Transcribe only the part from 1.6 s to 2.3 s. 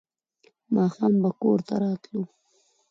ته راتلو.